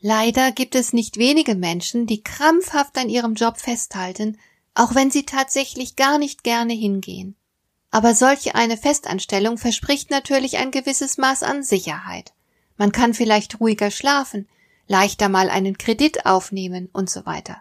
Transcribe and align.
Leider 0.00 0.52
gibt 0.52 0.74
es 0.74 0.92
nicht 0.92 1.16
wenige 1.16 1.54
Menschen, 1.54 2.06
die 2.06 2.22
krampfhaft 2.22 2.96
an 2.98 3.08
ihrem 3.08 3.34
Job 3.34 3.58
festhalten, 3.58 4.38
auch 4.74 4.94
wenn 4.94 5.10
sie 5.10 5.24
tatsächlich 5.24 5.96
gar 5.96 6.18
nicht 6.18 6.44
gerne 6.44 6.72
hingehen. 6.72 7.34
Aber 7.90 8.14
solche 8.14 8.54
eine 8.54 8.76
Festanstellung 8.76 9.58
verspricht 9.58 10.10
natürlich 10.10 10.58
ein 10.58 10.70
gewisses 10.70 11.18
Maß 11.18 11.42
an 11.42 11.64
Sicherheit. 11.64 12.32
Man 12.76 12.92
kann 12.92 13.12
vielleicht 13.12 13.60
ruhiger 13.60 13.90
schlafen, 13.90 14.46
leichter 14.86 15.28
mal 15.28 15.50
einen 15.50 15.78
Kredit 15.78 16.26
aufnehmen 16.26 16.88
und 16.92 17.10
so 17.10 17.26
weiter. 17.26 17.60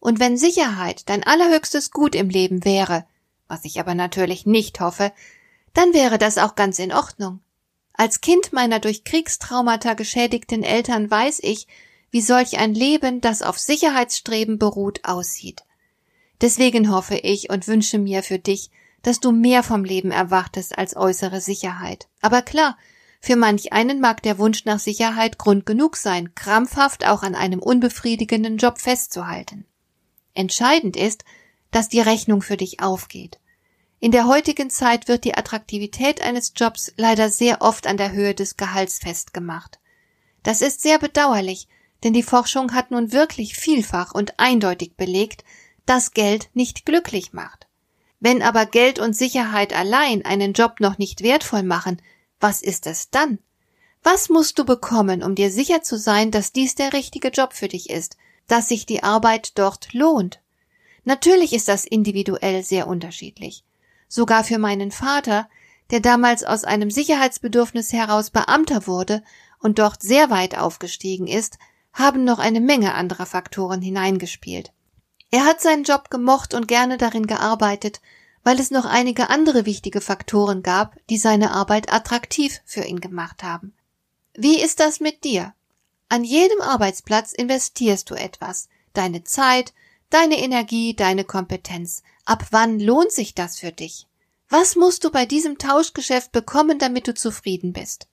Und 0.00 0.20
wenn 0.20 0.38
Sicherheit 0.38 1.08
dein 1.08 1.24
allerhöchstes 1.24 1.90
Gut 1.90 2.14
im 2.14 2.30
Leben 2.30 2.64
wäre, 2.64 3.04
was 3.46 3.64
ich 3.64 3.78
aber 3.78 3.94
natürlich 3.94 4.46
nicht 4.46 4.80
hoffe, 4.80 5.12
dann 5.74 5.92
wäre 5.92 6.18
das 6.18 6.38
auch 6.38 6.54
ganz 6.54 6.78
in 6.78 6.92
Ordnung. 6.92 7.40
Als 7.98 8.20
Kind 8.20 8.52
meiner 8.52 8.78
durch 8.78 9.02
Kriegstraumata 9.02 9.94
geschädigten 9.94 10.62
Eltern 10.62 11.10
weiß 11.10 11.40
ich, 11.42 11.66
wie 12.12 12.20
solch 12.20 12.56
ein 12.56 12.72
Leben, 12.72 13.20
das 13.20 13.42
auf 13.42 13.58
Sicherheitsstreben 13.58 14.56
beruht, 14.56 15.00
aussieht. 15.04 15.64
Deswegen 16.40 16.92
hoffe 16.92 17.16
ich 17.16 17.50
und 17.50 17.66
wünsche 17.66 17.98
mir 17.98 18.22
für 18.22 18.38
dich, 18.38 18.70
dass 19.02 19.18
du 19.18 19.32
mehr 19.32 19.64
vom 19.64 19.82
Leben 19.82 20.12
erwartest 20.12 20.78
als 20.78 20.96
äußere 20.96 21.40
Sicherheit. 21.40 22.06
Aber 22.20 22.40
klar, 22.40 22.78
für 23.20 23.34
manch 23.34 23.72
einen 23.72 24.00
mag 24.00 24.22
der 24.22 24.38
Wunsch 24.38 24.64
nach 24.64 24.78
Sicherheit 24.78 25.36
Grund 25.36 25.66
genug 25.66 25.96
sein, 25.96 26.36
krampfhaft 26.36 27.04
auch 27.04 27.24
an 27.24 27.34
einem 27.34 27.58
unbefriedigenden 27.58 28.58
Job 28.58 28.78
festzuhalten. 28.78 29.64
Entscheidend 30.34 30.96
ist, 30.96 31.24
dass 31.72 31.88
die 31.88 32.00
Rechnung 32.00 32.42
für 32.42 32.56
dich 32.56 32.80
aufgeht. 32.80 33.40
In 34.00 34.12
der 34.12 34.28
heutigen 34.28 34.70
Zeit 34.70 35.08
wird 35.08 35.24
die 35.24 35.34
Attraktivität 35.34 36.22
eines 36.22 36.52
Jobs 36.54 36.92
leider 36.96 37.30
sehr 37.30 37.62
oft 37.62 37.84
an 37.88 37.96
der 37.96 38.12
Höhe 38.12 38.32
des 38.32 38.56
Gehalts 38.56 39.00
festgemacht. 39.00 39.80
Das 40.44 40.62
ist 40.62 40.82
sehr 40.82 41.00
bedauerlich, 41.00 41.66
denn 42.04 42.12
die 42.12 42.22
Forschung 42.22 42.74
hat 42.74 42.92
nun 42.92 43.10
wirklich 43.10 43.56
vielfach 43.56 44.14
und 44.14 44.38
eindeutig 44.38 44.94
belegt, 44.96 45.42
dass 45.84 46.12
Geld 46.12 46.48
nicht 46.54 46.86
glücklich 46.86 47.32
macht. 47.32 47.66
Wenn 48.20 48.40
aber 48.40 48.66
Geld 48.66 49.00
und 49.00 49.16
Sicherheit 49.16 49.72
allein 49.72 50.24
einen 50.24 50.52
Job 50.52 50.78
noch 50.78 50.98
nicht 50.98 51.24
wertvoll 51.24 51.64
machen, 51.64 52.00
was 52.38 52.62
ist 52.62 52.86
es 52.86 53.10
dann? 53.10 53.40
Was 54.04 54.28
musst 54.28 54.60
du 54.60 54.64
bekommen, 54.64 55.24
um 55.24 55.34
dir 55.34 55.50
sicher 55.50 55.82
zu 55.82 55.98
sein, 55.98 56.30
dass 56.30 56.52
dies 56.52 56.76
der 56.76 56.92
richtige 56.92 57.28
Job 57.28 57.52
für 57.52 57.66
dich 57.66 57.90
ist, 57.90 58.16
dass 58.46 58.68
sich 58.68 58.86
die 58.86 59.02
Arbeit 59.02 59.58
dort 59.58 59.92
lohnt? 59.92 60.40
Natürlich 61.02 61.52
ist 61.52 61.66
das 61.66 61.84
individuell 61.84 62.62
sehr 62.62 62.86
unterschiedlich 62.86 63.64
sogar 64.08 64.44
für 64.44 64.58
meinen 64.58 64.90
Vater, 64.90 65.48
der 65.90 66.00
damals 66.00 66.44
aus 66.44 66.64
einem 66.64 66.90
Sicherheitsbedürfnis 66.90 67.92
heraus 67.92 68.30
Beamter 68.30 68.86
wurde 68.86 69.22
und 69.60 69.78
dort 69.78 70.02
sehr 70.02 70.30
weit 70.30 70.56
aufgestiegen 70.56 71.26
ist, 71.26 71.58
haben 71.92 72.24
noch 72.24 72.38
eine 72.38 72.60
Menge 72.60 72.94
anderer 72.94 73.26
Faktoren 73.26 73.82
hineingespielt. 73.82 74.72
Er 75.30 75.44
hat 75.44 75.60
seinen 75.60 75.84
Job 75.84 76.10
gemocht 76.10 76.54
und 76.54 76.68
gerne 76.68 76.96
darin 76.96 77.26
gearbeitet, 77.26 78.00
weil 78.44 78.60
es 78.60 78.70
noch 78.70 78.84
einige 78.84 79.30
andere 79.30 79.66
wichtige 79.66 80.00
Faktoren 80.00 80.62
gab, 80.62 80.96
die 81.10 81.18
seine 81.18 81.50
Arbeit 81.50 81.92
attraktiv 81.92 82.60
für 82.64 82.82
ihn 82.82 83.00
gemacht 83.00 83.42
haben. 83.42 83.74
Wie 84.34 84.60
ist 84.62 84.80
das 84.80 85.00
mit 85.00 85.24
dir? 85.24 85.54
An 86.08 86.24
jedem 86.24 86.60
Arbeitsplatz 86.62 87.32
investierst 87.32 88.08
du 88.08 88.14
etwas, 88.14 88.68
deine 88.94 89.24
Zeit, 89.24 89.74
deine 90.08 90.38
Energie, 90.38 90.94
deine 90.94 91.24
Kompetenz. 91.24 92.02
Ab 92.28 92.48
wann 92.50 92.78
lohnt 92.78 93.10
sich 93.10 93.34
das 93.34 93.58
für 93.58 93.72
dich? 93.72 94.06
Was 94.50 94.76
musst 94.76 95.02
du 95.02 95.10
bei 95.10 95.24
diesem 95.24 95.56
Tauschgeschäft 95.56 96.30
bekommen, 96.30 96.78
damit 96.78 97.08
du 97.08 97.14
zufrieden 97.14 97.72
bist? 97.72 98.06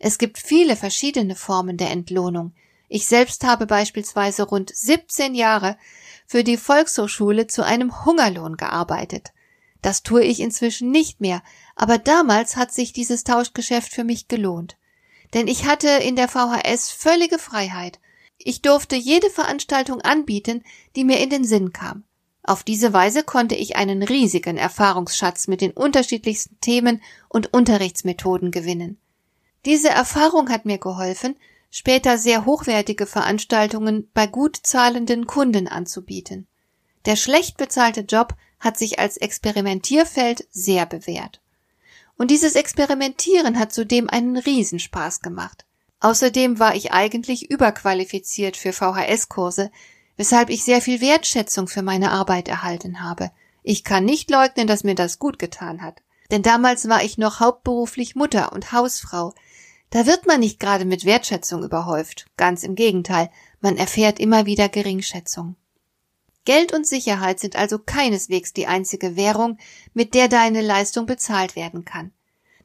Es 0.00 0.18
gibt 0.18 0.38
viele 0.38 0.74
verschiedene 0.74 1.36
Formen 1.36 1.76
der 1.76 1.90
Entlohnung. 1.90 2.52
Ich 2.88 3.06
selbst 3.06 3.44
habe 3.44 3.66
beispielsweise 3.66 4.42
rund 4.42 4.74
17 4.74 5.36
Jahre 5.36 5.78
für 6.26 6.42
die 6.42 6.56
Volkshochschule 6.56 7.46
zu 7.46 7.64
einem 7.64 8.04
Hungerlohn 8.04 8.56
gearbeitet. 8.56 9.28
Das 9.82 10.02
tue 10.02 10.24
ich 10.24 10.40
inzwischen 10.40 10.90
nicht 10.90 11.20
mehr, 11.20 11.44
aber 11.76 11.98
damals 11.98 12.56
hat 12.56 12.74
sich 12.74 12.92
dieses 12.92 13.22
Tauschgeschäft 13.22 13.92
für 13.92 14.02
mich 14.02 14.26
gelohnt. 14.26 14.76
Denn 15.32 15.46
ich 15.46 15.64
hatte 15.64 15.86
in 15.88 16.16
der 16.16 16.26
VHS 16.26 16.90
völlige 16.90 17.38
Freiheit 17.38 18.00
ich 18.38 18.62
durfte 18.62 18.96
jede 18.96 19.30
Veranstaltung 19.30 20.00
anbieten, 20.00 20.62
die 20.94 21.04
mir 21.04 21.18
in 21.18 21.30
den 21.30 21.44
Sinn 21.44 21.72
kam. 21.72 22.04
Auf 22.48 22.62
diese 22.62 22.94
Weise 22.94 23.24
konnte 23.24 23.54
ich 23.56 23.76
einen 23.76 24.02
riesigen 24.02 24.56
Erfahrungsschatz 24.56 25.48
mit 25.48 25.60
den 25.60 25.70
unterschiedlichsten 25.70 26.58
Themen 26.62 27.02
und 27.28 27.52
Unterrichtsmethoden 27.52 28.52
gewinnen. 28.52 28.96
Diese 29.66 29.90
Erfahrung 29.90 30.48
hat 30.48 30.64
mir 30.64 30.78
geholfen, 30.78 31.36
später 31.70 32.16
sehr 32.16 32.46
hochwertige 32.46 33.04
Veranstaltungen 33.04 34.08
bei 34.14 34.26
gut 34.26 34.58
zahlenden 34.62 35.26
Kunden 35.26 35.68
anzubieten. 35.68 36.46
Der 37.04 37.16
schlecht 37.16 37.58
bezahlte 37.58 38.00
Job 38.00 38.34
hat 38.60 38.78
sich 38.78 38.98
als 38.98 39.18
Experimentierfeld 39.18 40.48
sehr 40.50 40.86
bewährt. 40.86 41.42
Und 42.16 42.30
dieses 42.30 42.54
Experimentieren 42.54 43.58
hat 43.58 43.74
zudem 43.74 44.08
einen 44.08 44.38
Riesenspaß 44.38 45.20
gemacht. 45.20 45.66
Außerdem 46.00 46.58
war 46.58 46.74
ich 46.74 46.92
eigentlich 46.92 47.50
überqualifiziert 47.50 48.56
für 48.56 48.72
VHS-Kurse, 48.72 49.70
weshalb 50.18 50.50
ich 50.50 50.64
sehr 50.64 50.82
viel 50.82 51.00
Wertschätzung 51.00 51.68
für 51.68 51.80
meine 51.80 52.10
Arbeit 52.10 52.48
erhalten 52.48 53.02
habe. 53.02 53.30
Ich 53.62 53.84
kann 53.84 54.04
nicht 54.04 54.30
leugnen, 54.30 54.66
dass 54.66 54.84
mir 54.84 54.94
das 54.94 55.18
gut 55.18 55.38
getan 55.38 55.80
hat. 55.80 56.02
Denn 56.30 56.42
damals 56.42 56.88
war 56.88 57.02
ich 57.02 57.16
noch 57.16 57.40
hauptberuflich 57.40 58.14
Mutter 58.14 58.52
und 58.52 58.72
Hausfrau. 58.72 59.32
Da 59.90 60.04
wird 60.04 60.26
man 60.26 60.40
nicht 60.40 60.60
gerade 60.60 60.84
mit 60.84 61.06
Wertschätzung 61.06 61.62
überhäuft. 61.62 62.26
Ganz 62.36 62.62
im 62.62 62.74
Gegenteil, 62.74 63.30
man 63.60 63.78
erfährt 63.78 64.18
immer 64.18 64.44
wieder 64.44 64.68
Geringschätzung. 64.68 65.56
Geld 66.44 66.72
und 66.72 66.86
Sicherheit 66.86 67.40
sind 67.40 67.56
also 67.56 67.78
keineswegs 67.78 68.52
die 68.52 68.66
einzige 68.66 69.16
Währung, 69.16 69.58
mit 69.94 70.14
der 70.14 70.28
deine 70.28 70.62
Leistung 70.62 71.06
bezahlt 71.06 71.56
werden 71.56 71.84
kann. 71.84 72.12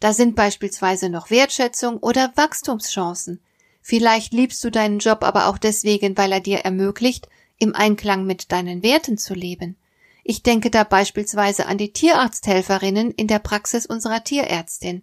Da 0.00 0.12
sind 0.12 0.36
beispielsweise 0.36 1.10
noch 1.10 1.30
Wertschätzung 1.30 1.98
oder 1.98 2.32
Wachstumschancen. 2.36 3.42
Vielleicht 3.82 4.32
liebst 4.32 4.62
du 4.64 4.70
deinen 4.70 4.98
Job 4.98 5.22
aber 5.22 5.46
auch 5.46 5.58
deswegen, 5.58 6.16
weil 6.16 6.32
er 6.32 6.40
dir 6.40 6.58
ermöglicht, 6.58 7.28
im 7.60 7.74
Einklang 7.76 8.26
mit 8.26 8.50
deinen 8.50 8.82
Werten 8.82 9.16
zu 9.16 9.34
leben. 9.34 9.76
Ich 10.24 10.42
denke 10.42 10.70
da 10.70 10.82
beispielsweise 10.82 11.66
an 11.66 11.78
die 11.78 11.92
Tierarzthelferinnen 11.92 13.12
in 13.12 13.28
der 13.28 13.38
Praxis 13.38 13.86
unserer 13.86 14.24
Tierärztin. 14.24 15.02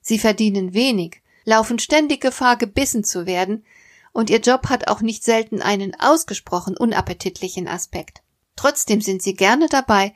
Sie 0.00 0.18
verdienen 0.18 0.72
wenig, 0.72 1.20
laufen 1.44 1.78
ständig 1.78 2.20
Gefahr, 2.22 2.56
gebissen 2.56 3.04
zu 3.04 3.26
werden, 3.26 3.64
und 4.12 4.30
ihr 4.30 4.40
Job 4.40 4.68
hat 4.68 4.88
auch 4.88 5.02
nicht 5.02 5.24
selten 5.24 5.60
einen 5.60 5.94
ausgesprochen 6.00 6.76
unappetitlichen 6.76 7.68
Aspekt. 7.68 8.22
Trotzdem 8.54 9.02
sind 9.02 9.20
sie 9.20 9.34
gerne 9.34 9.68
dabei, 9.68 10.14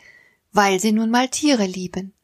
weil 0.52 0.80
sie 0.80 0.92
nun 0.92 1.10
mal 1.10 1.28
Tiere 1.28 1.66
lieben. 1.66 2.14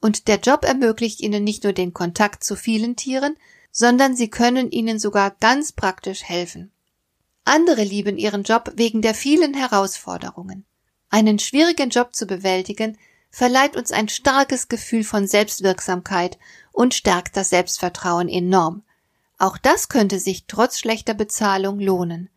Und 0.00 0.28
der 0.28 0.38
Job 0.38 0.64
ermöglicht 0.64 1.20
ihnen 1.20 1.42
nicht 1.42 1.64
nur 1.64 1.72
den 1.72 1.92
Kontakt 1.92 2.44
zu 2.44 2.56
vielen 2.56 2.94
Tieren, 2.94 3.36
sondern 3.72 4.14
sie 4.14 4.28
können 4.28 4.70
ihnen 4.70 4.98
sogar 4.98 5.32
ganz 5.40 5.72
praktisch 5.72 6.22
helfen. 6.22 6.70
Andere 7.44 7.84
lieben 7.84 8.16
ihren 8.16 8.42
Job 8.42 8.72
wegen 8.76 9.02
der 9.02 9.14
vielen 9.14 9.54
Herausforderungen. 9.54 10.64
Einen 11.10 11.38
schwierigen 11.38 11.90
Job 11.90 12.14
zu 12.14 12.26
bewältigen, 12.26 12.98
verleiht 13.30 13.76
uns 13.76 13.92
ein 13.92 14.08
starkes 14.08 14.68
Gefühl 14.68 15.04
von 15.04 15.26
Selbstwirksamkeit 15.26 16.38
und 16.72 16.94
stärkt 16.94 17.36
das 17.36 17.50
Selbstvertrauen 17.50 18.28
enorm. 18.28 18.82
Auch 19.38 19.58
das 19.58 19.88
könnte 19.88 20.18
sich 20.18 20.46
trotz 20.46 20.78
schlechter 20.78 21.14
Bezahlung 21.14 21.80
lohnen. 21.80 22.30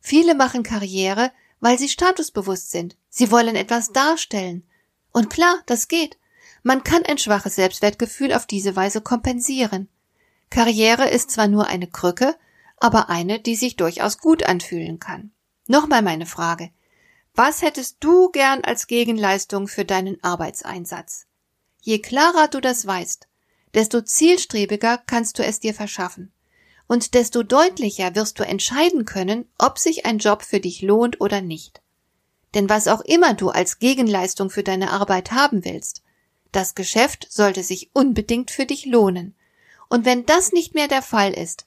Viele 0.00 0.34
machen 0.34 0.62
Karriere, 0.62 1.30
weil 1.60 1.78
sie 1.78 1.88
statusbewusst 1.88 2.70
sind. 2.70 2.96
Sie 3.08 3.30
wollen 3.30 3.56
etwas 3.56 3.92
darstellen. 3.92 4.64
Und 5.12 5.30
klar, 5.30 5.62
das 5.66 5.88
geht. 5.88 6.18
Man 6.62 6.84
kann 6.84 7.04
ein 7.04 7.18
schwaches 7.18 7.54
Selbstwertgefühl 7.54 8.32
auf 8.32 8.46
diese 8.46 8.76
Weise 8.76 9.00
kompensieren. 9.00 9.88
Karriere 10.50 11.08
ist 11.08 11.30
zwar 11.30 11.48
nur 11.48 11.66
eine 11.66 11.86
Krücke, 11.86 12.34
aber 12.80 13.10
eine, 13.10 13.38
die 13.38 13.54
sich 13.54 13.76
durchaus 13.76 14.18
gut 14.18 14.44
anfühlen 14.44 14.98
kann. 14.98 15.30
Nochmal 15.68 16.02
meine 16.02 16.26
Frage. 16.26 16.70
Was 17.34 17.62
hättest 17.62 17.98
du 18.00 18.30
gern 18.30 18.64
als 18.64 18.88
Gegenleistung 18.88 19.68
für 19.68 19.84
deinen 19.84 20.22
Arbeitseinsatz? 20.24 21.26
Je 21.80 22.00
klarer 22.00 22.48
du 22.48 22.60
das 22.60 22.86
weißt, 22.86 23.28
desto 23.74 24.00
zielstrebiger 24.00 24.98
kannst 25.06 25.38
du 25.38 25.44
es 25.44 25.60
dir 25.60 25.74
verschaffen. 25.74 26.32
Und 26.88 27.14
desto 27.14 27.44
deutlicher 27.44 28.16
wirst 28.16 28.40
du 28.40 28.44
entscheiden 28.44 29.04
können, 29.04 29.48
ob 29.58 29.78
sich 29.78 30.06
ein 30.06 30.18
Job 30.18 30.42
für 30.42 30.58
dich 30.58 30.82
lohnt 30.82 31.20
oder 31.20 31.40
nicht. 31.40 31.80
Denn 32.54 32.68
was 32.68 32.88
auch 32.88 33.00
immer 33.02 33.34
du 33.34 33.50
als 33.50 33.78
Gegenleistung 33.78 34.50
für 34.50 34.64
deine 34.64 34.90
Arbeit 34.90 35.30
haben 35.30 35.64
willst, 35.64 36.02
das 36.50 36.74
Geschäft 36.74 37.28
sollte 37.30 37.62
sich 37.62 37.90
unbedingt 37.92 38.50
für 38.50 38.66
dich 38.66 38.86
lohnen. 38.86 39.36
Und 39.88 40.04
wenn 40.04 40.26
das 40.26 40.50
nicht 40.50 40.74
mehr 40.74 40.88
der 40.88 41.02
Fall 41.02 41.32
ist, 41.32 41.66